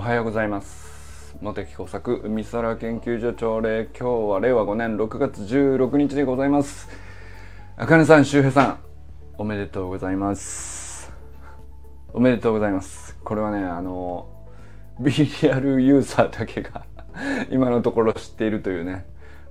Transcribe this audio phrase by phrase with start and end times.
[0.00, 1.36] おはようございます。
[1.42, 6.88] 茂木工作海空研究所朝礼今日は令和5年6月16日でございます。
[7.76, 8.78] あかねさん周平さん
[9.36, 11.12] おめでとうございます。
[12.14, 13.14] おめでとうございます。
[13.22, 14.26] これはねあの
[14.98, 16.86] B リアルユーザーだけが
[17.52, 19.04] 今のところ知っているというね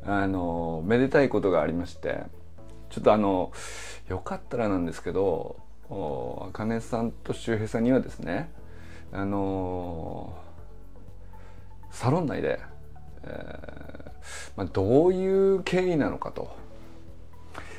[0.04, 2.24] あのめでたいことがありまして
[2.90, 3.52] ちょっとあの
[4.08, 5.58] よかったらなんですけど
[5.92, 8.50] あかねさんと周平さんにはですね
[9.12, 12.60] あのー、サロン内で、
[13.24, 14.12] えー
[14.56, 16.56] まあ、どういう経緯なのかと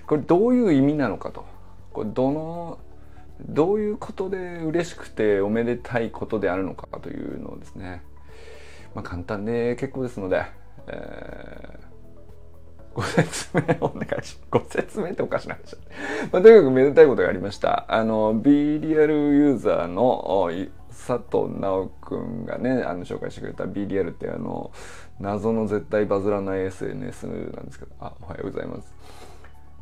[0.06, 1.44] これどういう意味なのかと
[1.92, 2.78] これどの
[3.40, 8.02] どういうことで嬉しくておめでたいことであるのかというのをですね、
[8.94, 10.44] まあ、簡単で結構ですので、
[10.88, 11.90] えー
[12.92, 14.38] ご説明お願いし。
[14.50, 15.76] ご説明っておかしな話。
[16.32, 17.86] まあ、とにかくめでたいことがありました。
[17.88, 20.50] あの、B リアルユーザーの
[21.06, 24.70] 佐藤直くんがね、あの、紹介してくれた B リアルってあの、
[25.18, 28.94] 謎の絶対バズらない SNS なんですけど、あ、おはようございます。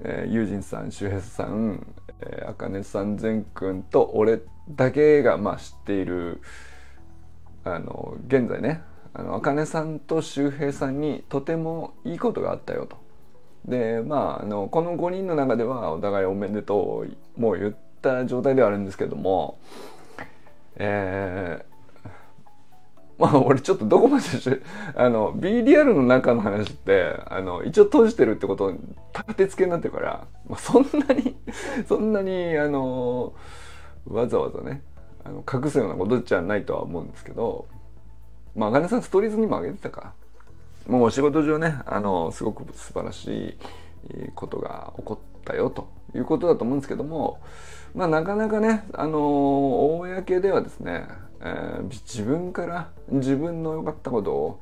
[0.00, 1.84] えー、ユージンさん、周平さん、
[2.20, 6.40] えー、あかねさん、善くんと俺だけが、まあ、知っている、
[7.64, 8.82] あの、現在ね、
[9.12, 12.96] あの、あかねさんと周平さんにとてもいいことがあったよと。
[13.64, 17.04] で、まあ、あの、この5人の中ではお互いおめでと
[17.36, 19.58] う、もう言った状態ではあるんですけども、
[20.78, 22.08] えー、
[23.18, 24.50] まあ俺ちょっとどこまでし
[24.94, 31.36] あの B リアルの中の話ってあの一応閉じてるってことを立て付けになってるから、まあ、そんなに
[31.86, 33.34] そんなにあの
[34.06, 34.82] わざわざね
[35.24, 37.66] あの隠すようなことじゃないとは思うんですけど
[38.56, 40.14] まあ茜さんストーリーズにもあげてたか。
[40.88, 43.58] もう仕事上ねあのすごく素晴らし
[44.08, 47.40] いことが起こったよということだと思うんですけども
[47.98, 49.18] まあなかなかねあの
[49.98, 51.08] 公ではですね、
[51.40, 54.60] えー、自分から自分の良かったことを、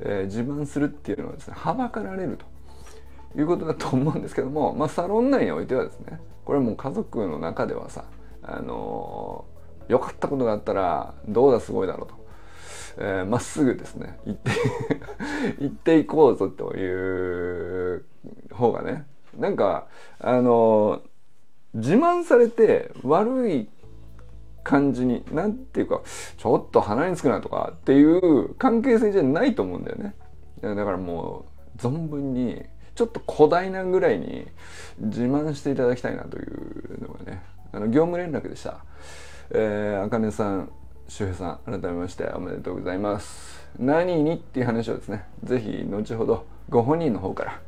[0.00, 2.36] えー、自慢するっていうのはですねはばかられる
[3.32, 8.04] ということだと思うんですけども、まあ、サロン内においてはですねこれもう家族の中ではさ
[8.42, 9.44] あの
[9.86, 14.50] 良かったことがあったらどうだすごいだろうとま、えー、っすぐですね行って
[15.62, 18.04] 行っていこうぞという
[18.50, 19.06] 方がね
[19.38, 19.86] なんか
[20.18, 21.00] あの
[21.74, 23.68] 自慢されて悪い
[24.62, 26.02] 感じに何ていうか
[26.36, 30.14] ちょっと鼻につくなとかっていう関係性じゃないと思うんだよね。
[30.62, 31.46] だからも
[31.76, 32.62] う存分に
[32.94, 34.46] ちょっと古代なぐらいに
[34.98, 38.84] 自慢していただきたいなというのがねあの業務連絡でした。
[39.50, 40.70] えー、あかねさん
[41.08, 43.68] 周平さん改めましておめでとうございます。
[43.78, 47.60] 何にっていう話をですね是非後ほどご本人の方から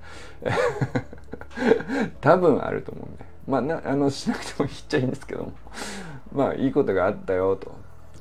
[2.20, 3.33] 多分あると思うんで。
[3.46, 5.52] まあな あのしなくても言っちゃいいんですけども。
[6.32, 7.72] まあいいことがあったよと。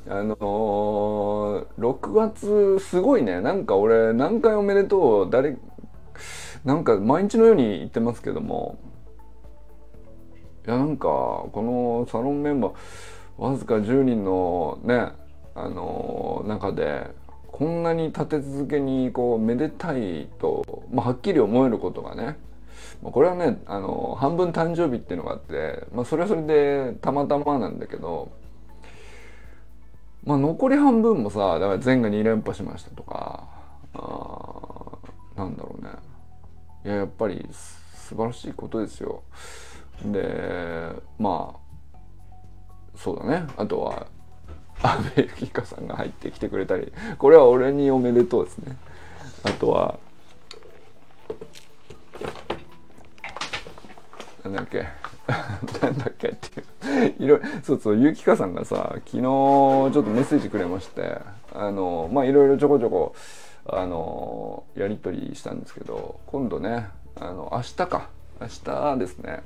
[0.07, 3.41] あのー、6月すごいね。
[3.41, 5.57] なんか俺何回おめでとう誰
[6.65, 8.77] なんか毎日のように言ってますけども。
[10.65, 12.73] いやなんかこのサロンメンバー
[13.37, 15.11] わずか10人のね
[15.55, 17.07] あのー、中で
[17.51, 22.37] こんなに立て続けにこうめでたいと、まあ、はっきり思えることがね
[23.01, 28.31] まこれはねあの半分誕生日っていうのがあって、まあ、それはそれでたまたまなんだけど、
[30.23, 33.47] まあ、残り半分もさだから前が2連覇しましたとか
[33.93, 34.83] あ
[35.35, 35.89] なんだろうね
[36.85, 39.23] いややっぱり素晴らしいことですよ。
[40.05, 41.97] でまあ
[42.95, 44.07] そうだねあとは
[44.81, 48.77] 阿部由香さんが入ってきてくれたりこれは俺におめでとうですね。
[49.43, 49.97] あとは
[54.43, 54.83] なんだっけ？
[55.81, 56.63] なんだっけってい
[57.07, 57.23] う。
[57.23, 61.17] いろいろそうそうゆきかさんがさ昨日ちょっとメッセージくれまして
[61.53, 63.15] あのまあいろいろちょこちょこ
[63.65, 66.87] あのやり取りしたんですけど今度ね
[67.19, 68.09] あの明日か。
[68.41, 69.43] 明日ですね。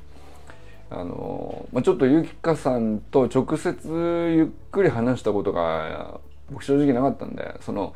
[0.89, 3.87] あの、まあ、ちょっとゆきかさんと直接
[4.35, 7.93] ゆっくり話したことが僕正直なかったんでその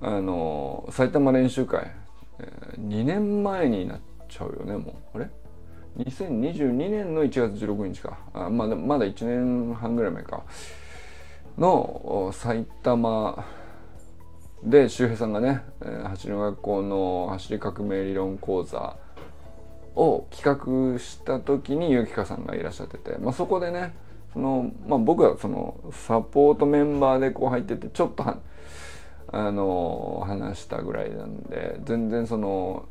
[0.00, 1.92] あの埼玉練習会、
[2.40, 5.18] えー、2年前になっちゃうよねもう。
[5.18, 5.28] あれ？
[5.98, 8.18] 2022年の1月16日か。
[8.32, 10.42] あまだまだ1年半ぐらい前か。
[11.58, 13.44] の埼玉
[14.64, 15.62] で周平さんがね
[16.04, 18.96] 走り学校の走り革命理論講座
[19.94, 23.94] を企画した時にゆきかさんがいらっしゃってて、まあ、そこでね
[24.32, 28.24] その、まあ、僕はそのサポートメンバーでこう入っててちょっと
[29.28, 32.88] あの話したぐらいなんで全然その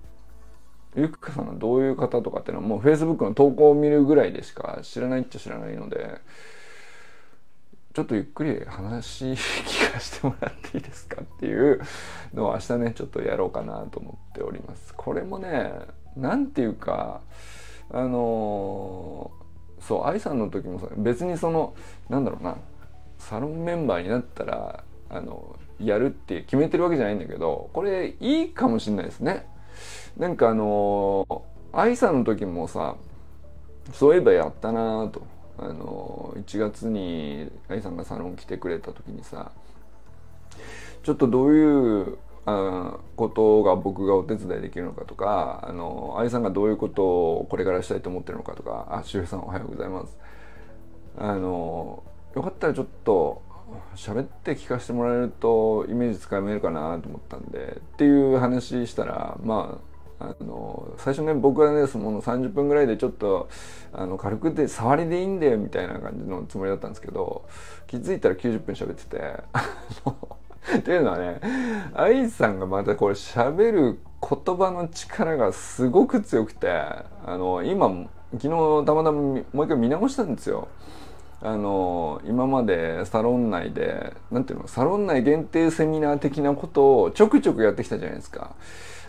[0.95, 6.19] ゆきかさんがどういう方とかっていうのはもう Facebook の投稿を見るぐらいでしか知らないっちゃ知らないので
[7.93, 11.81] ちょっとゆっくり話聞かせてもらっていいですかっていう
[12.33, 14.93] のを明日ねちょっとやろうかなと思っております。
[14.95, 15.73] これもね
[16.15, 17.21] 何ていうか
[17.91, 19.31] あの
[19.79, 21.75] そう愛さんの時も別にその
[22.09, 22.57] なんだろうな
[23.19, 29.45] サロンメンバーになったらあのやるって決めてるわけじゃないんだけどこれいいかもしんないですね。
[30.17, 32.95] なんかあの愛さんの時もさ
[33.93, 35.33] そういえばやったなと。
[35.55, 39.51] あの1月に愛さんがサロン来てくれた時にさ
[41.03, 50.17] ちょっとどういうあことが僕がお手伝いできるのかとかあの愛さんがどういうことをこれからしたいと思ってるのかとかあ周平さんおはようございます。
[51.17, 52.03] あの
[52.35, 53.42] よかったらちょっと
[53.95, 63.49] 喋って聞かせてもらえるとイメージつかめるかなと思ったんでっていう話したらまああの最初ね僕はねその30分ぐらいでちょっと
[63.91, 67.45] あの軽くで触りでいいんだよみたいな感じのつもりだったんですけど
[67.87, 69.43] 気づいたら90分喋ってて
[70.77, 71.41] っていうのはね
[71.93, 77.05] 愛さんがまたこれ喋る言葉の力がすごく強くてあ
[77.37, 80.67] の今昨日たまたまもう一回見直したんですよ。
[81.45, 88.55] あの今までサロン内で何ていうのサロン内限定セミナー的なことをちょくちょくやってきたじゃないですか。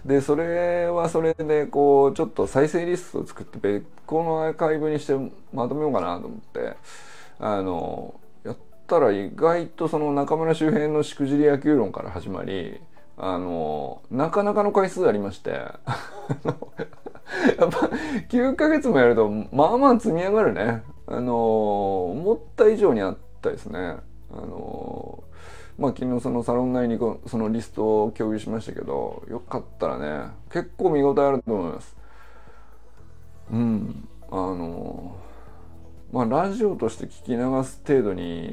[0.04, 5.14] でそれはそれでこうちょっと再生リストを作って別個のアーカイブにして
[5.52, 6.75] まとめようかなと思って
[7.38, 8.56] あのやっ
[8.88, 12.81] たら意外とその中村周辺のしくじり野球論から始まり
[13.16, 15.75] あのなかなかの回数ありまして やっ
[17.56, 17.88] ぱ
[18.28, 23.79] 9ヶ月もやるとまあまあ積み上がるねあの思った以上にあったですね。
[23.79, 25.25] あの
[25.79, 31.97] まあ昨日そのサロン内にそのリストを共有しましたけどよかったらね結構見応えあると思います。
[33.53, 34.09] うん。
[34.31, 35.17] あの
[36.12, 38.51] まあラジオとして聞き流す程度に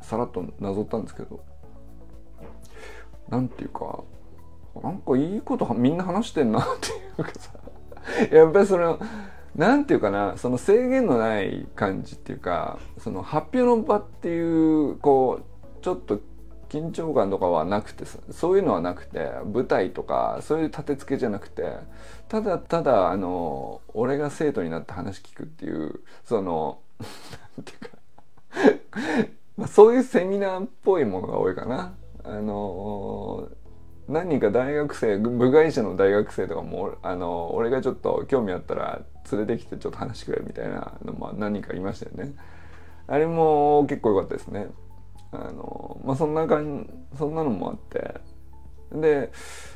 [0.00, 1.44] さらっとなぞったんですけど
[3.28, 4.02] なんていうか
[4.82, 7.52] なんかいいことみんな話してんなっていうかさ。
[8.32, 8.98] やっぱりその
[9.56, 16.20] なんていうかなその制限のない感じっていうかその発表の場っていうこうちょっと
[16.68, 21.78] 緊張感とかはなくてそういうのはなくて舞台とかそういう立て付けじゃなくて
[22.28, 26.78] ただただあの俺が生徒になって話聞くっていうその
[27.58, 27.88] なんていうか
[29.56, 31.94] まあそういうセミナーっぽいものが多いかな。
[32.22, 33.48] あの
[34.10, 42.34] 何人か大学生部外者の大学生とかもあの俺がちょっと興味あったら連れてきてちょっと話してくれみたいなのも何人かいましたよね。
[43.06, 44.68] あれも結構良かったですね。
[45.32, 48.20] あのまあそんな感じそんなのもあって
[48.92, 49.30] で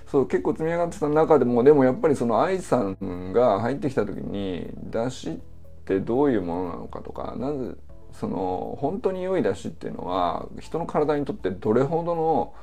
[0.08, 5.38] そう結構積み上がってた中でもでもやっぱりその愛さんが入ってきた時に出汁っ
[5.84, 7.76] てどういうものなのかとかなぜ
[8.12, 12.54] その本当に良い出汁っていうのは人の体にとってどれほどの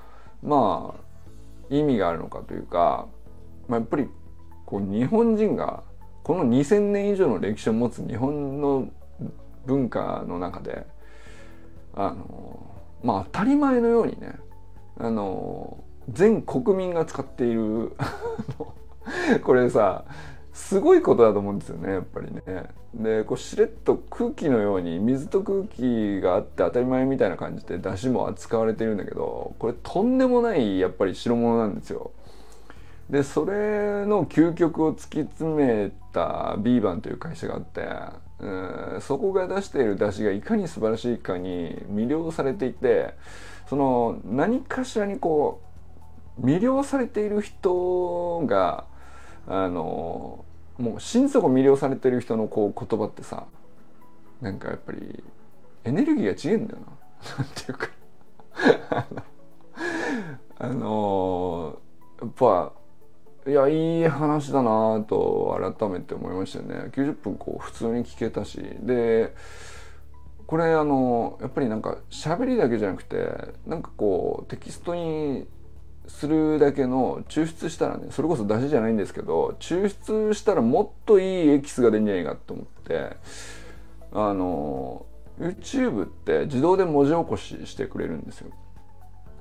[0.44, 1.11] まあ
[1.72, 3.08] 意味があるのかというか、
[3.68, 4.08] まあ、やっぱり
[4.66, 5.84] こう日本人が
[6.24, 8.90] この2,000年以上の歴史を持つ日本の
[9.66, 10.86] 文化の中で
[11.94, 12.66] あの
[13.04, 14.36] まあ当たり前のようにね
[15.00, 17.96] あの全国民が使っている
[19.44, 20.06] これさ
[20.54, 22.42] すごいことだと思うんですよねやっぱりね。
[22.94, 32.12] でこうしれっと空気のように水と空気があって当たり前みたいな感じで出汁も扱われてるんだけどこれとんでもないやっぱり代物なんですよ。
[33.10, 37.88] でそれの究極を突き詰めたビーバンという会社があって
[38.40, 43.14] うんそこが出している出汁がいかに素晴らしいかに魅了されていて
[43.70, 45.62] その何かしらにこ
[46.42, 48.86] う魅了されている人が
[49.48, 50.46] あの
[50.82, 53.46] もう心底魅了されてる人のこう言葉ってさ
[54.42, 55.24] なんかやっぱり
[55.84, 56.88] エネルギーが違えんだよな。
[57.38, 57.90] なんていうか。
[60.60, 61.80] あの
[62.22, 62.74] やっぱ
[63.48, 66.92] いやいい話だなと改めて思いましたよね。
[66.92, 68.60] 90分こう普通に聞けたし。
[68.82, 69.34] で
[70.46, 75.48] これあのやっぱりなんか喋りだけじゃなくてなんかこうテキストに
[76.08, 83.16] するだけの抽出したらねそれこそ出汁じゃないんですけど抽出したらもっといいエキスが出んじゃないかと思って
[84.12, 85.06] あの
[85.40, 88.52] YouTube って自動で文字起こししてくれるんですよ。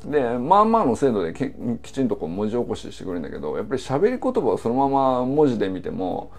[0.06, 1.34] でまあまあの精度で
[1.82, 6.32] きちんとこう文字起こししてくれるんだけどやっぱり喋り言葉をそのまま文字で見ても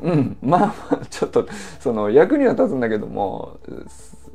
[0.00, 1.46] うんまあまあちょっと
[1.78, 3.60] その役には立つんだけども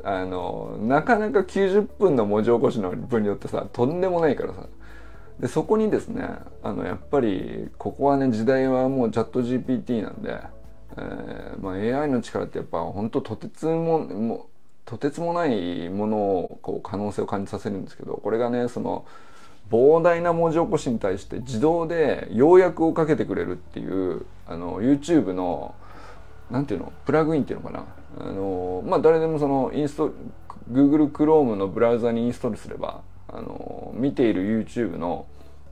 [0.03, 4.67] あのなかなか90分の文字起こしの分によってさとんでもないからさ
[5.39, 6.27] でそこにですね
[6.63, 10.39] あのやっぱりここはね時代はもうチャット GPT なんで、
[10.97, 14.47] えーまあ、AI の力ってやっぱ本当とてつもも
[14.85, 19.05] とてつもないものをこう可能性を感じさせるんですけどこれがねその
[19.69, 25.75] 膨大な文字起こしに対して自動で要約をかけてくれるっていうあの YouTube の
[26.49, 27.85] なんていうのプラグインっていうのかな。
[28.19, 30.11] あのまあ誰でもそのインスト
[30.71, 33.01] Google Chrome のブラウザにインストールすれば
[33.31, 35.25] あの見ている YouTube の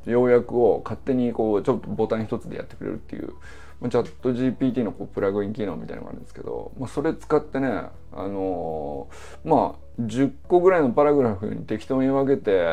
[0.06, 3.34] 要約を勝手にこうちょっとボタン一つでやってくれるっていう
[3.82, 9.08] チャット GPT のこうプラグイン機能みたいなのがあるんですけど、まあ、それ使ってねあの
[9.46, 12.66] まあ10個ぐらいのパラグラフに適当に分けて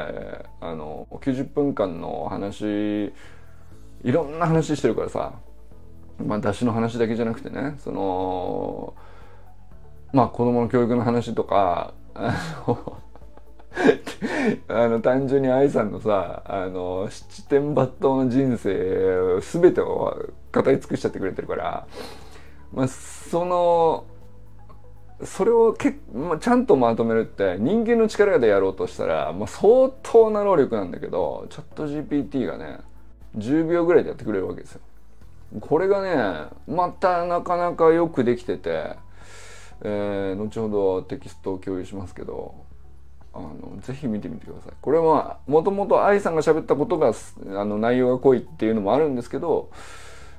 [0.60, 3.12] あの90分間の話
[4.02, 5.34] いろんな話してるからさ
[6.24, 8.94] まあ出汁の話だけじゃなくてねその
[10.12, 12.98] まあ子供の教育の話とかあの
[14.68, 20.16] あの単純に愛さんのさあの七点抜刀の人生全てを
[20.52, 21.86] 語り尽くしちゃってくれてるから、
[22.72, 24.04] まあ、その
[25.22, 32.78] それをけ、まあ、ちゃんとまとめるって人間の力でやろうとしたら、まあ、相当な能力なんだけどチャット GPT がね
[33.36, 34.80] 10秒ぐらいでやってくれるわけですよ。
[35.60, 38.96] これがねまたなかなかよくできてて、
[39.82, 42.63] えー、後ほどテキストを共有しますけど
[43.34, 44.72] あのぜひ見てみてください。
[44.80, 47.12] これはもともと愛さんが喋ったことが
[47.60, 49.70] あの内容が濃いっていうのもあるんですけど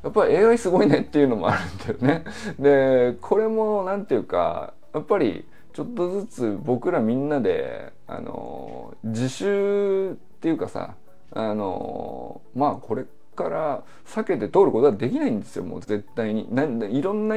[0.04, 2.26] やっぱり AI すごいねっていうのもあるんだよね。
[2.58, 10.96] でこれも何て言うかやっぱりちょっとずつ僕らみんなであの自習っていうかさ
[11.32, 16.48] あのまあこれから避けて通ることはできないんですよもう絶対に。
[16.50, 17.36] なんでいろんな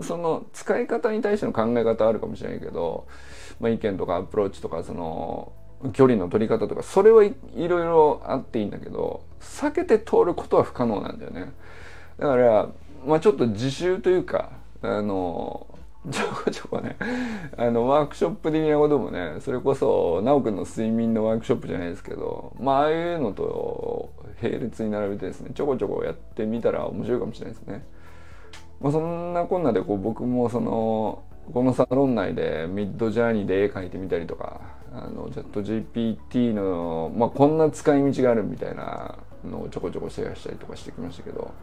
[0.00, 3.06] その使い方に対しての考え方あるかもしれないけど
[3.60, 5.52] まあ、意見とかアプローチとかその
[5.92, 11.52] 距離の取り方とかそれはいろいろあっていいんだけど避けて通ることは不可能なんだよね
[12.18, 12.68] だから
[13.06, 15.66] まあちょっと自習というかあの
[16.10, 16.96] ちょこちょこね
[17.56, 27.84] あのワークショップ的なこともねそれこそ修くんの睡眠のワークショップじゃないですけどまああいうのと並列に並べてですねちょこちょこやってみたら面白いかもしれないですね。
[28.84, 31.22] まあ、そんなこんなでこう僕もその
[31.54, 34.60] このサロン内でミッドジャーニーで絵描いてみたりとか
[34.92, 41.54] あのチャット GPT の、まあ、こんな使い道があるみたいなのをちょこちょこシェアしたりとかしてきましたけど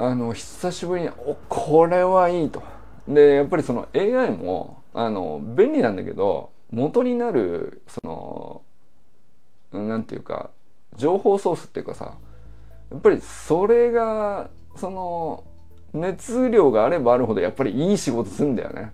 [0.00, 2.64] あの久しぶりにおこれはいいと。
[3.06, 8.00] でやっぱりその AI もあの便利なんだけど元になるそ
[9.72, 10.50] のなんていうか
[10.96, 12.16] 情報ソースっていうかさ
[12.90, 15.44] やっぱりそれがその
[15.92, 18.92] 熱量があればあるほどやっぱりいい仕事するんだよね。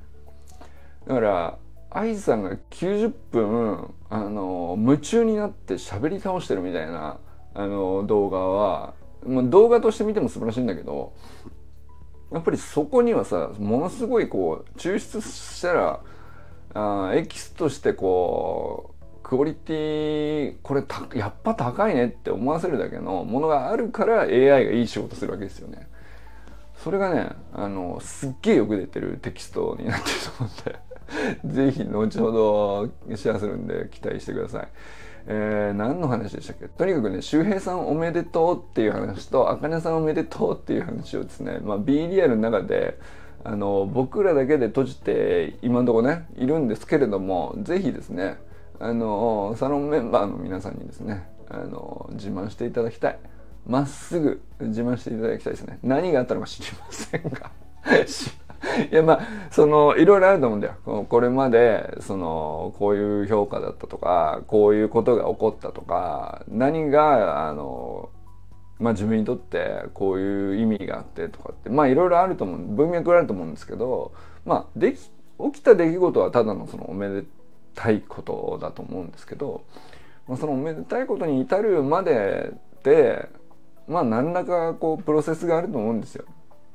[1.06, 1.58] だから
[1.90, 7.18] 愛さんが90分あの夢中になって喋り倒してるみたいな
[7.54, 8.94] あの動画は、
[9.26, 11.12] まあ、動画として見ても素晴らしいんだけど
[12.32, 16.00] やっぱりそこにはさものすごいこう抽出したら
[16.74, 18.91] あエキスとしてこう
[19.32, 20.84] クオリティこれ
[21.14, 25.88] やっぱ高いねって思わせるだけのものがあるから AI がいい仕事するわけですよね。
[26.76, 30.50] それがねあのすっげえよく出てるテキストになってると思
[31.42, 32.86] うんで 是非後ほど
[33.16, 34.68] シェアするんで期待してください。
[35.28, 36.68] えー、何の話でしたっけ？
[36.68, 42.98] とにかくね周平さんおめでとうっていう話とあかねさんおめでとうっていう話をですね、まあ、B リアルの中で
[43.44, 48.36] あの僕らだけで閉じて今のとこねいるんですけれども是非ですね
[48.82, 53.18] あのサロンメンバーの皆さんにですねあの自慢していただきたい。
[53.64, 55.78] まっすぐ自慢していただきたいですね。
[55.84, 57.52] 何があったのか知りませんが
[58.90, 59.20] いやまあ
[59.52, 61.06] そのいろいろあると思うんだよ。
[61.08, 68.10] これまでそのこういう評価だったとかこういうことが起こったとか何があの
[68.80, 74.10] まあ自分にとってこういう意味があってとかってまあいろいろあると思う文脈があると思うんですけど
[74.44, 74.98] まあでき
[75.52, 77.24] 起きた出来事はただのそのおめで
[77.74, 79.64] たいことだと思うんですけど、
[80.28, 82.52] まあ、そのおめでたいことに至るまで
[82.82, 83.28] で
[83.88, 86.24] まあ何らかこうプロセスがあると思うんですよ。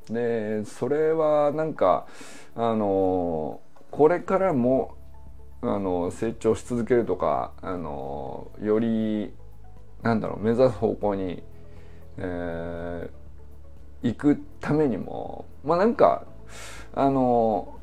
[0.09, 2.07] でそれはなんか
[2.55, 3.59] あの
[3.91, 4.95] これからも
[5.61, 9.33] あの成長し続けるとかあのより
[10.03, 11.43] なんだろう目指す方向に、
[12.17, 16.25] えー、行くためにもまあなんか
[16.93, 17.76] あの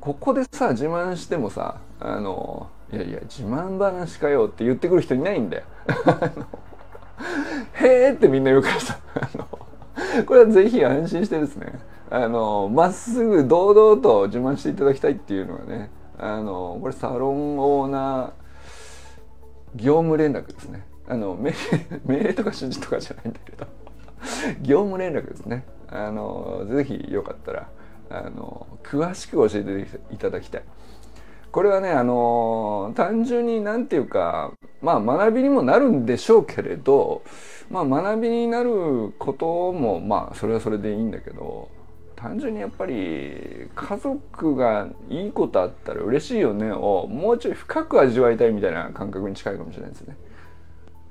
[0.00, 5.64] ここでさ自慢してもさあのいやいや自慢話かよって言ってくる人いないんだよ。
[7.74, 8.98] へーってみんな言うからさ
[10.26, 11.78] これはぜひ安心してですね
[12.10, 18.32] あのまっすぐ堂々と自慢していただきたいっていうのはねあのこれサロンオーナー
[19.76, 20.86] 業務連絡ですね。
[21.08, 21.36] あの
[22.04, 23.66] 命令とか指示とかじゃないんだけど。
[24.62, 25.64] 業務連絡ですね。
[25.88, 27.68] あのぜひよかったら
[28.10, 30.62] あの詳しく教えていただきたい。
[31.50, 37.22] これはねあの単純に何て言うかまあ学びにもなるんでしょうけれど
[37.70, 41.70] まあ学びになることもまあそれはそれでいいんだけど
[42.16, 50.16] 単純にやっぱり家族がいいことあったら嬉しいよねをもうちょい深く味わいたいみたいな感覚に近いかもしれないですね。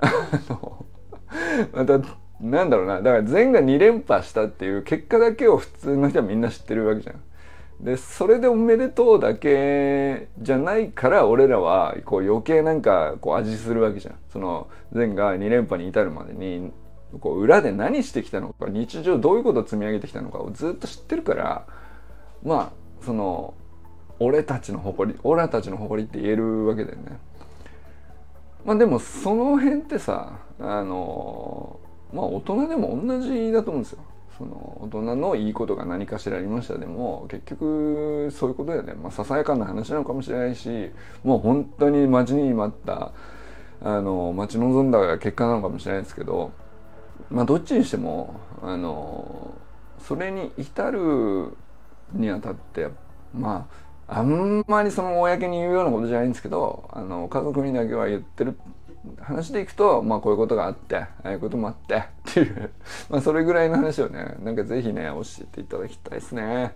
[0.00, 0.86] あの
[1.72, 2.00] また
[2.40, 7.20] なんだろうなだから善が2連覇したっていう結果だけを普通の人はみんな知ってるわけじゃん。
[7.80, 14.14] でそれでおめでとうだけじゃないから俺らはこう余計なんかこう味するわけじゃん。
[14.32, 16.72] その善が2連覇に至るまでに
[17.20, 21.66] こう裏で何してきたのか日常どういうことを積み上げてきたのかをずっと知ってるから
[22.44, 23.54] まあその
[24.18, 27.18] 俺たちの誇り俺たちの誇りって言えるわけだよね。
[28.64, 31.78] まあでもその辺ってさあの
[32.12, 33.98] まあ大人でも同じだと思うんですよ。
[34.38, 40.90] その大人のいいことが何かしらありましたでも結局そういうことだよね、まあ、ささやかな話なのかもしれないし
[41.24, 43.10] もう本当に待ちに待った
[43.82, 46.52] あの待ち望んだ結果なのかもしれないですけど
[47.30, 49.54] まあどっちにしてもあの
[49.98, 51.56] それに至る
[52.12, 52.88] にあたって
[53.34, 53.68] ま
[54.06, 58.56] ああんまりその公に言うようなことじゃないんですけどあの家族にだけは言ってる
[59.20, 62.70] 話でいくとまあこういうことがあってああいうこともあってっていう
[63.10, 66.74] まあそれぐらいの話をねなんか是非ね教えていただきたいですね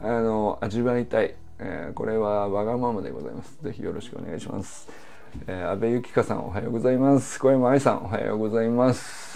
[0.00, 4.88] あの味わいたい、えー、これはわがままでございます是非よろしくお願いします
[5.46, 9.30] えー、安倍ゆきかさんおはようございます小山愛さんおはようございます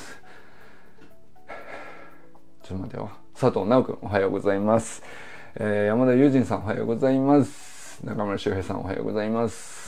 [2.65, 3.11] ちょっと待ってよ。
[3.39, 5.03] 佐藤直くん、おはようございます。
[5.57, 8.01] えー、山田友人さん、おはようございます。
[8.03, 9.84] 中村修平さん、おはようございます。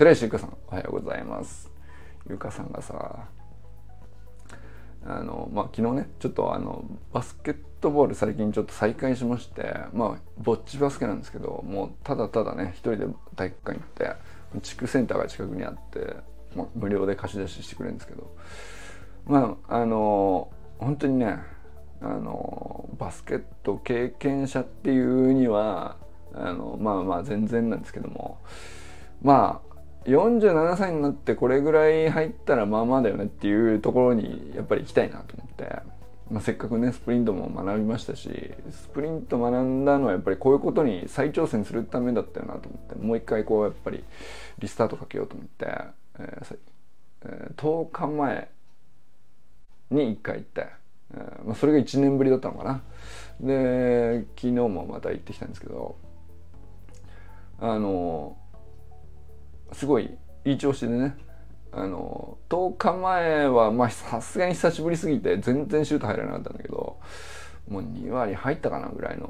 [0.00, 1.70] 寺石ゆかさん、おはようございます。
[2.26, 3.28] ゆかさんがさ、
[5.04, 16.16] あの、まあ、昨日ね、ちょっとあの、バスケットボール最近ちょっと再開しまして、まあ、ぼっちバスケなんですけど、もうただただね、一人で体育館行って、地区センターが近くにあって、
[16.56, 18.34] まあ、無料で貸し出ししてくれるんですけど、
[19.26, 21.40] まあ、あの、本当にね
[22.00, 25.98] あのバスケット経験者っていうには
[26.32, 28.38] あのまあまあ全然なんですけども
[29.20, 29.69] まあ
[30.04, 35.82] 47歳になってこれぐらい入ったらまあまあだよねっていうところにやっぱり行きたいなと思って、
[36.30, 38.28] まあ、せっかくねスプリントも学びましたし
[38.70, 42.94] スプリント学んだのはやっぱりこういうことに再挑戦するためだったよなと思って。
[42.94, 44.02] もう一回こうやっぱり
[44.58, 45.66] リスタートかけようと思って、
[46.18, 46.58] えー
[47.26, 48.50] えー、10日前
[49.90, 50.66] に1回行って、
[51.14, 52.82] えーまあ、それが1年ぶりだったのかな。
[53.40, 55.96] で昨日もまた行ってきたんですけど
[57.58, 58.36] あの
[59.80, 60.10] すごい
[60.44, 61.16] いい調子でね。
[61.72, 66.98] あの10日前はまあさすがに久しぶりすぎて全然シュート入らなかったんだけど
[67.66, 69.26] もう2割入ったかなぐらいの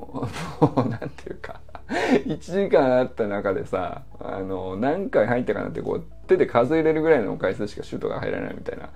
[0.60, 1.60] もうなんていうか
[2.26, 8.88] 1時間あった中でさあの何回入ったかなってこう手で数えれるぐらいの回数しかシュートが入らないみたいな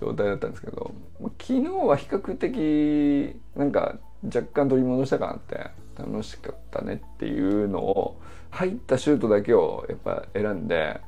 [0.00, 8.20] 状態だったんですけど昨日は比較的なんか若干取り戻したかなって楽しかったねっていうのを
[8.54, 11.00] 入ったシュートだけをやっぱ選んで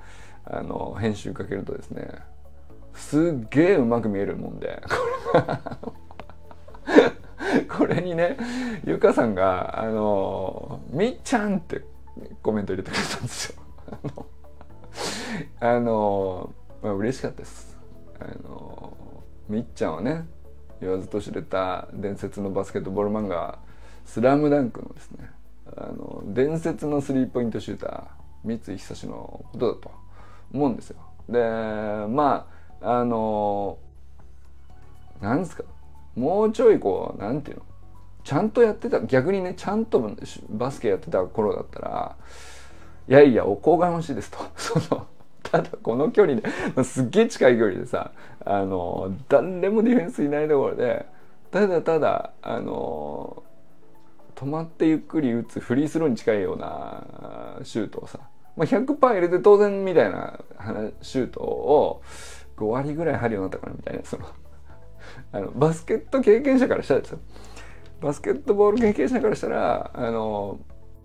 [0.44, 2.08] あの編集かけるとですね
[2.94, 4.82] すっげえうまく見えるもんで
[7.70, 8.36] これにね
[8.84, 11.82] ゆかさんが「あのみっちゃん」って
[12.42, 13.62] コメント入れてくれたんですよ。
[15.60, 17.78] あのまあ嬉しかったです。
[18.18, 18.96] あの
[19.48, 20.26] みっちゃんはね
[20.80, 23.60] 言わずと知れた伝説のバスケットボール漫画
[24.04, 25.30] 「スラムダンクのですね
[25.76, 29.90] あの伝説のスリーポイントシューター三井久志のことだと
[30.52, 30.96] 思うんですよ。
[31.28, 31.40] で
[32.08, 32.46] ま
[32.80, 33.78] ああの
[35.20, 35.64] なんですか
[36.14, 37.62] もうちょいこうなんていうの
[38.22, 40.00] ちゃんとやってた逆にねちゃんと
[40.48, 42.16] バスケやってた頃だったら
[43.08, 45.06] いやいやおこがましいですと その
[45.42, 48.10] ただこの距離ですっげえ近い距離でさ
[48.44, 51.06] あの誰もディフェンスいないところで
[51.50, 53.42] ただただあの
[54.36, 58.20] 止まってゆっくり打つフリースローに近いようなシュートをさ、
[58.56, 60.38] まあ、100%入れて当然みたいな
[61.02, 62.02] シュートを
[62.56, 64.26] 5割ぐらい入るようになったかなみたいなその
[65.32, 67.18] あのバスケット経験者からしたらですよ
[68.00, 70.60] バスケットボール経験者からしたらあの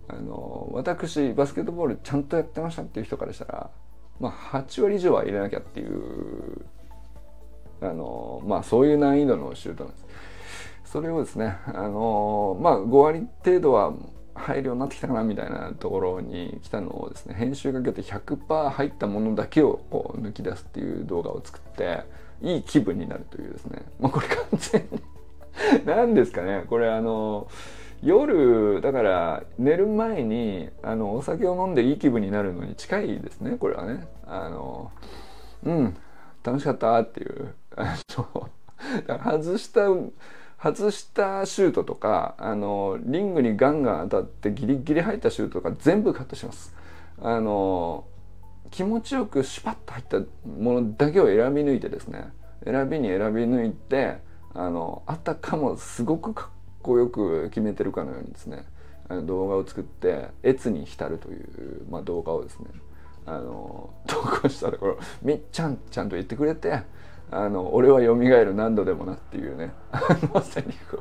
[0.08, 3.70] あの私バスケットボールちゃんとやってましたっていう人からしたら
[4.22, 6.64] まあ、8割以上は入れなきゃっていう
[7.80, 10.01] あのまあそういう難易度のシュートなんです。
[10.92, 13.94] それをですねあのまあ5割程度は
[14.34, 22.02] 入るようになってきたかなみたいなところに来たのをですね編集かけて100%入ったものだけをこう抜き出すっていう動画を作って
[22.42, 25.02] いい気分になるというですねまあこれ完全に
[25.86, 26.64] 何ですかね。
[26.68, 27.48] これあの
[28.02, 34.06] 夜だから寝る前にあのお酒を飲んでいい気分になるのに近いですねこれはね。
[34.26, 34.90] あの
[35.64, 35.96] うん
[36.44, 38.50] 楽しかったっていうあの
[39.40, 39.88] 外した
[40.62, 46.72] 外したシュートとかあのリングにガンガン当たってギリギリ入ったシュートとか全部カットします。
[47.20, 48.04] あの
[48.70, 52.32] 気持ちよくシュパッと入ったものだけを選び抜いてですね。
[52.64, 54.18] 選びに選び抜いて
[54.54, 56.48] あのあたかもすごくかっ
[56.80, 58.64] こよく決めてるかのようにですね。
[59.08, 62.66] あの動画を作って越に浸るという、まあ、動画をですね。
[63.26, 66.82] あの投稿したところみっちゃんちゃんと言ってくれて
[67.32, 69.72] あの俺は蘇る何度でもなっていうね。
[69.90, 70.00] あ
[70.34, 71.00] のセリフ。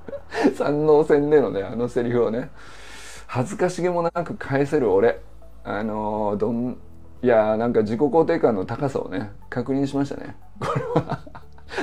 [0.55, 2.49] 三能戦でのねあのセリフをね
[3.27, 5.19] 恥ずかしげもなく返せる俺。
[5.63, 6.77] あのどん
[7.21, 10.37] いやなんか自己肯定感の高さをね確認しましたね。
[10.59, 11.19] これは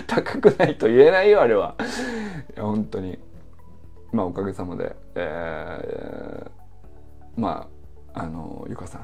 [0.07, 1.75] 高くないと言えないよあれは。
[2.57, 3.19] いや本当に。
[4.13, 7.69] まあおかげさまで、えー、ま
[8.15, 9.03] ああのゆかさん。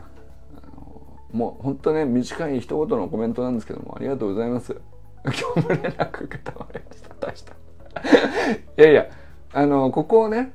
[1.37, 4.81] もう本当ね短い一言のコメントなんですけどもありがとうございます。
[5.55, 7.15] 今日も連絡受けたまりました。
[7.27, 7.53] 大した。
[8.77, 9.07] いやいや
[9.53, 10.53] あのここをね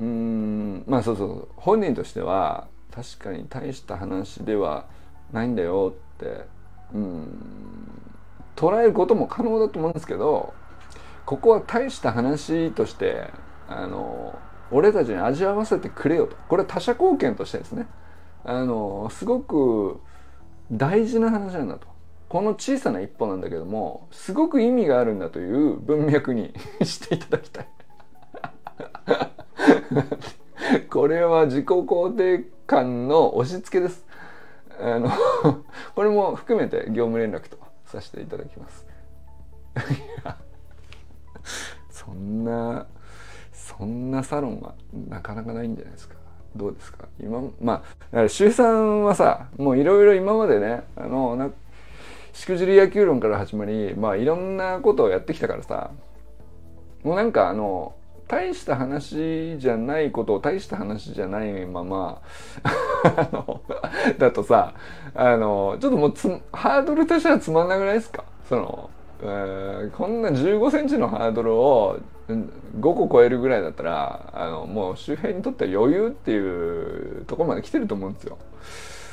[0.00, 4.86] うんまあそうそう本人としては確かに大した話では
[5.32, 6.46] ないんだよって
[6.94, 7.28] うん
[8.56, 10.54] 捉えることも可能だと思うんですけど
[11.26, 13.30] ここは大した話として
[13.68, 14.38] あの
[14.70, 16.36] 俺たちに味わわせてくれよと。
[16.48, 17.86] これ他者貢献としてですね。
[18.44, 20.00] あのすごく
[20.70, 21.86] 大事な話なんだと。
[22.34, 27.68] この小さな一歩なんだけどもすごく意味があるんだという文脈に していただきたい。
[30.90, 34.04] これは自己肯定感の押し付けです。
[34.80, 35.10] あの
[35.94, 38.84] これも含めて業務連絡とさせていただきます。
[41.90, 42.88] そんな
[43.52, 44.74] そんなサロンは
[45.08, 46.16] なかなかないんじゃないですか。
[46.56, 47.06] どうですか？
[47.20, 51.54] 今まあだから周さんはさもういろいろ今までねあのなん
[52.34, 55.92] しくじり野球論から始まりまあいろんなことをやってきたからさ
[57.04, 57.94] もうなんかあの
[58.26, 62.20] 大した話じゃないことを大した話じゃないまま
[63.04, 63.60] あの
[64.18, 64.74] だとさ
[65.14, 68.24] あのちょっともうつハードルとしてはつまんなくないですか？
[68.48, 68.90] その、
[69.22, 72.48] えー、こんな1 5センチのハードルを5
[72.80, 76.38] 個超えるぐらいだったらあのもう周辺にとっては余裕ってい
[77.20, 78.38] うところまで来てると思うんですよ。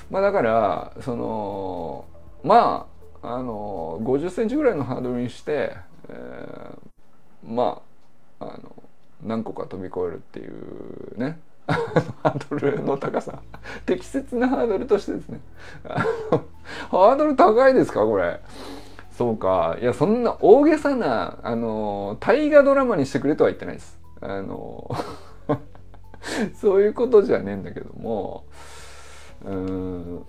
[0.10, 2.06] まあ、だからその
[2.44, 2.91] まあ
[3.24, 5.76] あの50センチぐらいのハードルにして、
[6.10, 7.82] えー、ま
[8.40, 8.76] ああの
[9.24, 11.40] 何個か飛び越えるっていうね。
[11.68, 13.42] ハードルの高さ。
[13.86, 15.40] 適切なハードルとしてですね。
[16.90, 18.40] ハードル高いですかこれ？
[19.12, 19.78] そうか。
[19.80, 24.00] いやそんな大げさなあの大河ドラマにしてくれとは言ってないです。
[24.22, 24.90] あの
[26.56, 28.46] そういうことじゃねえんだけども。
[29.46, 30.26] うん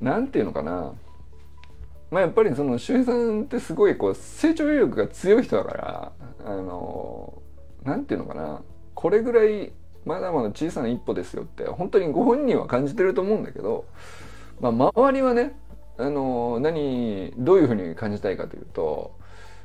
[0.00, 0.92] なんていうのかな。
[2.12, 6.12] まあやっぱりその周平さんってすごいこう成長力が強い人だから
[6.44, 7.42] あの
[7.84, 8.60] なんていうのかな
[8.94, 9.72] これぐらい
[10.04, 13.86] まだまだ小さな一歩ですよって本当にご本人は感じてると思うんだけど、
[14.60, 15.54] まあ、周りはね
[15.96, 19.16] あの何どういうふうに感じたいかというと、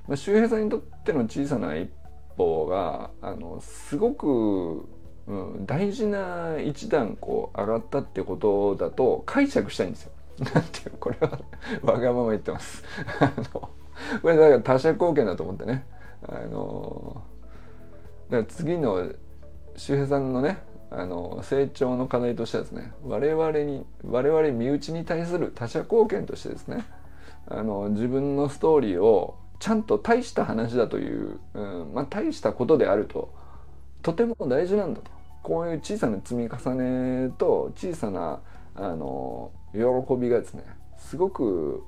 [0.07, 1.89] まあ、周平さんにとっての小さな一
[2.37, 4.87] 歩があのすごく、
[5.27, 10.11] うん、大事な一段こう上がったってことだと解釈したいんですよ。
[10.39, 11.39] なんていうこれは
[11.81, 12.83] わがまま言ってます。
[13.19, 13.69] あの
[14.21, 15.85] これだから他者貢献だと思ってね。
[16.27, 17.23] あの
[18.29, 19.11] だから次の
[19.75, 20.57] 周平さんのね
[20.89, 26.85] あの成長の課題としてはですね我々に我々身内に対する他者貢献としてですね
[27.47, 33.33] あの自分のストーリーをちゃんと大した話だという、うんまあ、大したことであると
[34.01, 35.11] とても大事なんだと
[35.43, 38.39] こういう小さな積み重ねと小さな
[38.75, 39.79] あの喜
[40.19, 40.63] びがですね
[40.97, 41.83] すごく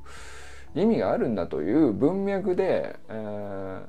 [0.76, 3.82] 意味があるんだという文脈で、えー、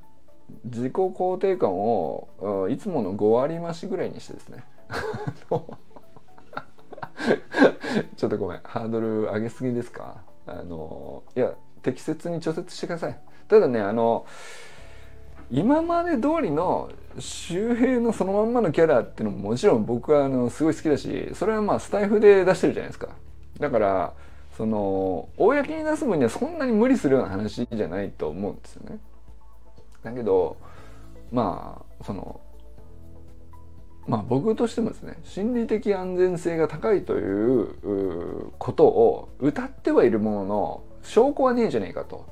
[0.65, 4.65] 自己肯定感をいつもの5割増しぐらいにしてですね。
[8.17, 10.23] ちょっとごめんハードル上げすぎですか？
[10.47, 13.21] あのいや適切に調節してください。
[13.49, 14.25] ただねあの
[15.51, 23.09] 今まで通りの周平のそのまんまのキャラっていうのももちろん僕はあのすごい好きだしそれはまあスタイフで出してるじゃないですか。
[23.61, 24.13] だから
[24.57, 28.99] その公に出す分にはそんなに無理するような話じゃないと思うんですよね。
[30.03, 30.57] だけど
[31.31, 32.41] まあその
[34.07, 42.27] まあ僕としてもですね心理的安全性が高いということを歌ってはいるものの証拠はねえじゃねえかと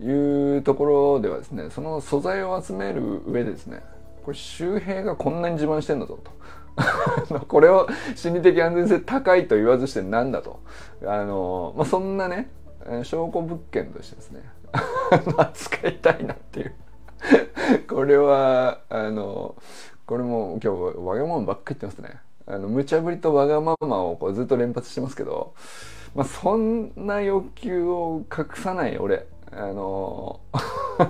[0.00, 3.82] いうところではですねその素材を集める上でですね
[4.24, 6.30] これ周平がこんなに自慢してんだぞと。
[7.48, 10.60] これを心理的安全性高いと言わずしてなんだと。
[11.04, 12.50] あの、まあ、そんなね
[13.02, 14.42] 証拠物件としてですね
[15.36, 16.74] 扱いたいなっていう。
[17.88, 19.54] これはあの
[20.06, 22.20] これも今日わがままばっかり言ってますね。
[22.46, 25.54] あの無茶ぶりとわがままをこうずっと連発してますけど、
[26.14, 29.26] まあ、そんな欲求を隠さない俺。
[29.54, 30.40] あの
[30.98, 31.04] や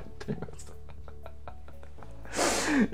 [0.00, 0.72] ってみますと。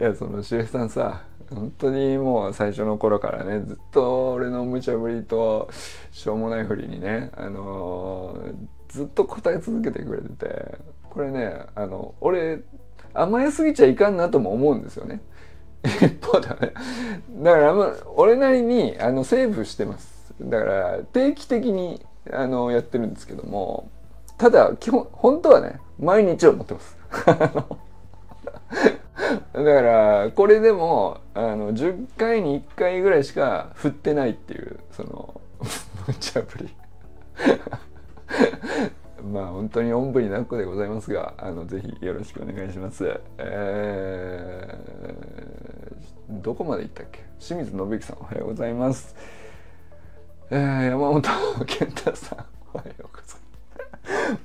[0.00, 1.22] いやその周平さんさ
[1.55, 5.71] 本当にもう最初の頃からねずっと俺の無茶ぶりと
[6.11, 8.37] しょうもないふりにねあの
[8.88, 12.62] ずっと答え続けてくれててこれねあの俺
[13.14, 15.21] 甘えすぎちゃいかんなとも思うんですよね。
[15.85, 16.73] 一方だね。
[17.43, 17.75] だから
[18.17, 20.35] 俺なりにあのセーブしてます。
[20.40, 23.88] だから定期的にあのやってるんですけども
[24.38, 26.97] ただ基本本当はね毎日思ってます。
[29.16, 35.40] だからこれでもあの10回に1回ぐらいしか振ってないっていうその
[36.07, 36.74] 無茶ぶり
[39.33, 43.20] まあ本当におんぶに抱っこでございますがあのぜひよろしくお願いします。
[43.38, 47.24] えー、どこまで行ったっけ？
[47.38, 49.14] 清水信之さんおはようございます。
[50.50, 51.22] えー、山本
[51.66, 53.43] 健太さんおはようございます。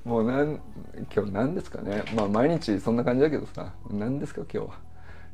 [0.05, 0.59] もうなん
[1.13, 4.89] 今日何ですかねまあ毎日そんな感じだけどさ何ですか今日は。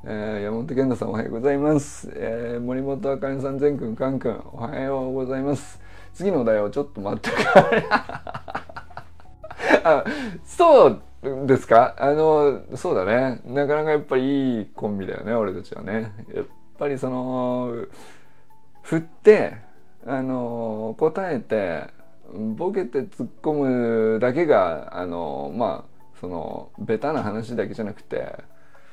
[0.08, 2.12] えー、山本健太さんおはようございます。
[2.14, 5.82] えー、森本あかねさん、全くん、かんくん、おはようございます。
[6.16, 8.44] 次のお題をちょっと待ってか
[9.84, 10.04] あ
[10.46, 11.02] そう
[11.46, 16.46] ですかあのそうだねなかなかやっぱりいいコンビだよね俺たちはねやっ
[16.80, 17.86] ぱりその
[18.84, 19.58] 振って
[20.06, 21.88] あの答えて
[22.56, 28.36] ボケて突っ込むだけがあのまあそのベタな話だけじゃなくて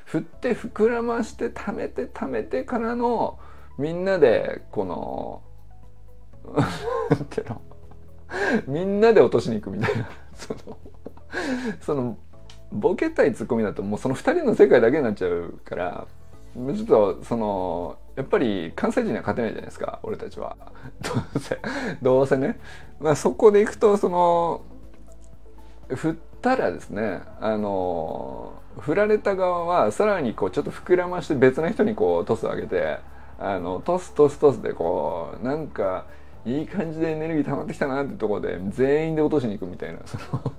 [0.05, 3.39] 振って膨らまして貯めて貯めてからの
[3.77, 5.41] みんなでこの
[7.15, 7.61] っての
[8.67, 10.77] みんなで落としに行くみたいなその
[11.81, 12.17] その
[12.71, 16.07] ボケたいツッコミだともうその2人の世界だけになっちゃうから
[16.55, 20.55] ちょっとそのやっぱり関西人には勝てないじゃないですか俺たちは。
[21.01, 21.59] どうせ
[22.01, 22.59] どうせね、
[22.99, 24.61] まあ、そこでいくとその
[25.89, 32.99] 振ったらですねあの振られた側はさらにこうちょっと膨らまして別な人にこうトスを上げて
[33.39, 36.05] あのトストストスでこうなんか
[36.45, 40.53] いい感じでエネルギー溜まってきたなってとこで全員で落としに行くみたいなその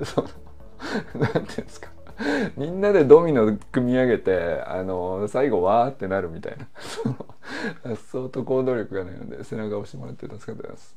[0.04, 0.28] その
[1.20, 1.88] なんていうんですか。
[2.56, 6.66] みんなでドミノ組み上げてあの最後わーってなるみたいな。
[8.10, 10.96] 相当行動力がないので背中押してもらって助かってます。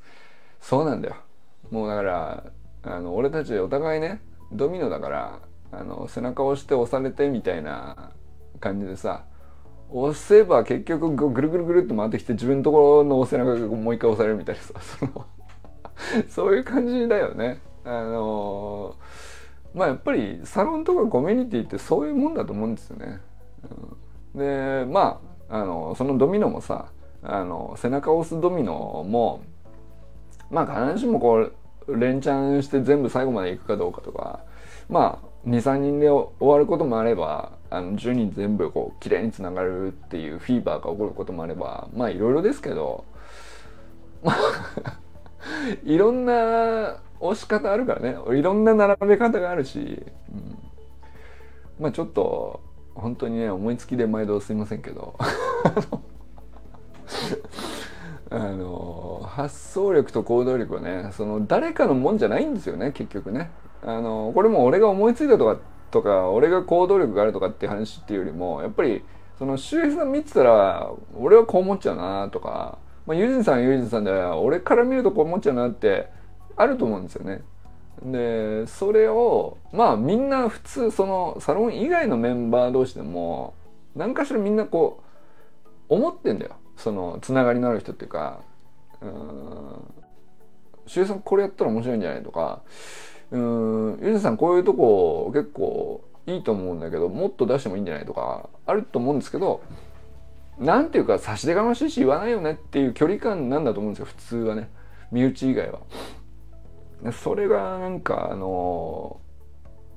[0.60, 1.16] そうなんだよ。
[1.72, 2.44] もうだから
[2.84, 5.40] あの俺たちお互いねドミノだから
[5.72, 8.12] あの背中を押して押されてみたいな
[8.60, 9.24] 感じでさ
[9.90, 15.26] 押せば結局ぐるぐるぐるって回ってきて自分のところの背中がもう一回押されるみたいなさその
[16.30, 17.60] そういう感じだよね。
[17.86, 18.96] あの
[19.74, 23.20] まあやっぱりサロンとかコミュニティってそういうもんだと思うんですよね。
[24.36, 26.88] うん、でまああのそのドミノもさ
[27.24, 29.42] あの背中を押すドミノも
[30.52, 31.54] まあ必ずしもこう
[31.88, 34.42] 連チャンして全部最後までいくかどうかとか
[34.90, 43.04] まあ23人で終わることもあればあの10人全部こう綺麗につながるっていうフィーバーが起こることもあればまあいろいろですけど
[44.24, 45.00] まあ
[45.84, 48.18] いろんな押し方あるからね。
[48.38, 50.58] いろんな並べ方があるし、うん、
[51.80, 52.62] まあちょっと
[52.94, 55.16] 本当にね思いつきで毎度すいませんけど。
[58.30, 63.52] あの発想力と行動力はねその誰かのもんじゃないんですよね結局ね。
[63.84, 65.60] あのこれも俺が思いついたとか
[65.92, 69.04] とか俺が行動力があるとかって話っていうよりもやっぱり
[69.38, 76.10] その周平さん見てたら俺はこう思っちゃうなとか、まあ、ユージンさんはユージンさんで俺から見るとこう思っちゃうなって
[76.56, 77.44] あると思うんですよね。
[78.02, 83.54] でそれをまあみんな普通そのサロン以外のメンバー同士でも
[83.96, 85.04] 何かしらみんなこ
[85.90, 88.40] う思ってんだよそのつながりのある人っていうか
[89.02, 89.94] 「うん
[90.88, 92.62] 周平さんこれやったら面白いんじゃない?」とか
[93.32, 98.06] うんゆずさんこういうとこ結構いいと思うんだけどもっと出してもいいんじゃない？
[98.06, 99.62] とかあると思うんですけど
[100.58, 104.70] なんていうか差し出がましいし言わないよねっていう距離感なんだと思うんですよ普通はね
[105.12, 105.80] 身内以外は。
[107.12, 109.20] それがなんかあの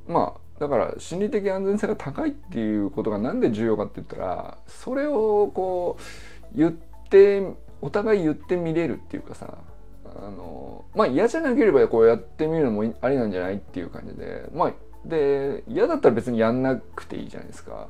[0.07, 7.43] まあだから心理的安全性が高いっていうことが何で重要かって言ったらそれをこう言って
[7.83, 9.59] お互い言ってみれるっていうかさ
[10.05, 14.73] あのまあ嫌じゃなければこうやってみるのもありなんじゃないっていう感じでまあ
[15.05, 17.89] で嫌だったら別にやんなくていいじゃないですか。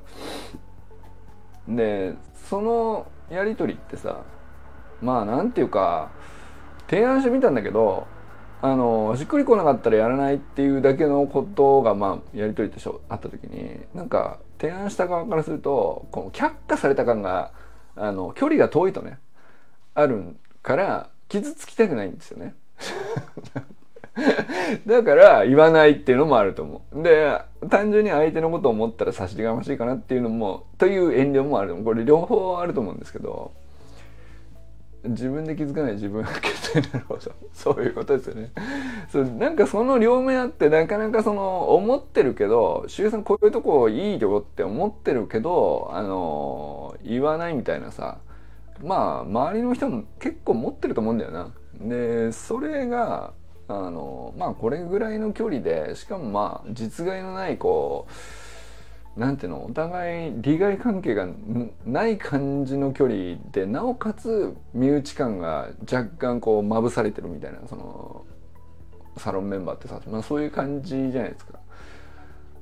[1.69, 2.15] で
[2.49, 4.23] そのやり取りってさ
[5.01, 6.11] まあなんていうか
[6.89, 8.07] 提案してみたんだけど
[8.63, 17.53] あのしっくりこなかったらやらないっていうだけのことがまあやり取りとしてあった時になんか提案した側からするとこの却下された感が
[17.97, 19.19] あの距離が遠いとね
[19.95, 22.55] あるから傷つきたくないんですよね。
[24.87, 27.03] だから言わないっていうのもあると思う。
[27.03, 27.39] で、
[27.69, 31.85] 単純に相手のことを思ったら差し出がましいかなっていうのも、という遠慮もあると思う。
[31.85, 33.53] これ両方あると思うんですけど、
[35.09, 37.33] 自分で気づかない自分が決定なるほど。
[37.53, 38.53] そういうことですよね。
[39.11, 48.19] そうなんかその両面あって、なかなかその思ってるけど、周さんこういうとこいいよって思ってるけど、あの、言わないみたいなさ、
[48.83, 51.53] まあ周りの人も結構持ってると思うんだよな。
[51.81, 53.33] でそれが
[53.69, 58.13] あのまあこれぐらいの距離でしかもまあ実害のないこう
[59.17, 59.65] なんていうの？
[59.65, 61.27] お互い利害関係が
[61.85, 68.25] ない感じの距離でなおかつ身内感が若干こうまぶされてるみたいなその
[69.17, 71.59] サロンメンバーってさ、まあ、そういう感じじゃないですか。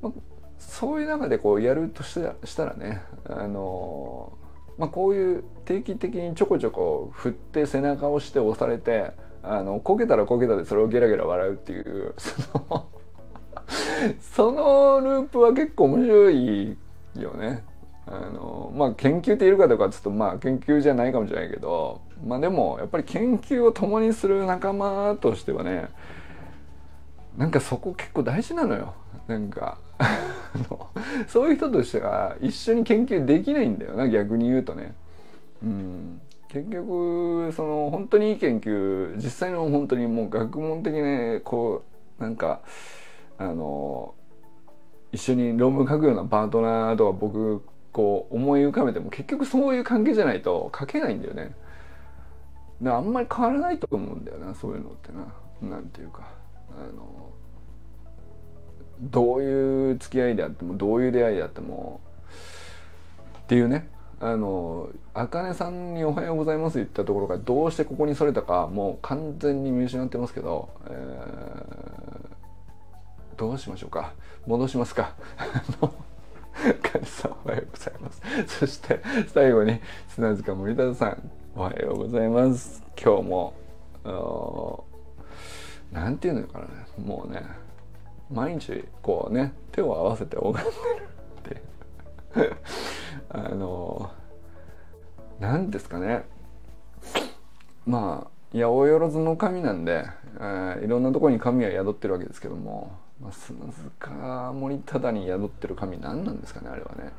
[0.01, 0.13] まあ、
[0.59, 2.15] そういう中でこうやるとし
[2.57, 4.39] たらねあの
[4.77, 9.13] まあ、こういう定期的にちょこちょこ振って背中を押して押されて
[9.43, 12.89] あのこけたらこけたでそれをゲラゲラ笑うっていうその
[14.21, 16.77] そのループは結構面白い
[17.17, 17.65] よね。
[18.07, 25.89] あのまあ研究っているかどうかちょっとまあ研究じゃないかもしれないけどまあでもやっぱり研究を共にする仲間としてはね
[27.39, 28.95] なんかそこ結構大事なのよ
[29.27, 29.79] なんか
[31.29, 34.95] そういう人としては一緒に研究できないんだよな逆に言うとね。
[35.63, 41.85] うん、結局その本当にいい研究実際の本当にもう学問的にこ
[42.19, 42.61] うなんか
[43.39, 44.15] あの
[45.13, 51.55] 一緒に論文書くようなパートナーとか僕こう思い浮かべても結局そういう関係じゃないと書けないんだよね。
[52.81, 55.27] であんまり変わらないと思うんだよなそういうのってな。
[55.63, 56.29] なんていうか
[56.71, 57.31] あの
[59.01, 62.01] どういう付き合いであってもどういう出会いであっても
[63.43, 63.89] っていうね
[64.21, 72.04] あの茜さんに「おはようございます」言ったところがどうしてここにそれたかもう完全に見失ってますけど、えー、
[73.37, 74.13] どうしましょうか？
[74.47, 75.15] 戻しますか？
[76.83, 78.23] 茜さんおはようございます。
[78.47, 79.01] そして
[79.33, 82.83] 最後に砂塚森田さんおはようございます。
[83.03, 83.55] 今日も
[85.93, 86.69] なんていうのかな
[87.05, 87.43] もうね
[88.31, 90.55] 毎日こうね手を合わせて拝ん
[91.43, 91.59] でる
[92.41, 92.57] って
[93.31, 94.11] あの
[95.41, 96.25] 何ですかね
[97.87, 100.05] まあ八百万の神なんで、
[100.37, 107.13] えー、いろんなところに神は宿ってるわけですけども、まあ、砂塚森忠に宿ってる神何なんですかねあれはね。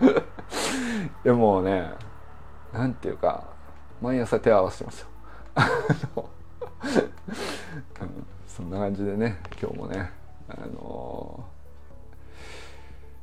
[1.22, 1.90] でもね
[2.72, 3.44] なんていうか
[4.00, 5.08] 毎朝手を合わせてますよ。
[8.46, 10.12] そんな感じでね今日もね
[10.48, 11.44] あの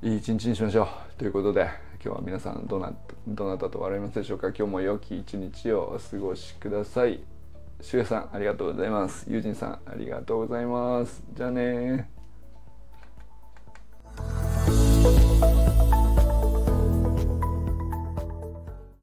[0.01, 1.69] ー、いい一日にしましょうということで
[2.03, 2.93] 今日は皆さんどな
[3.27, 7.21] どなたと笑いますでしょうか今日も良き一日をお過ごしください
[7.81, 9.25] しゅうさんありがとうございます。
[9.27, 11.23] ゆうじんさんありがとうございます。
[11.33, 12.09] じゃあね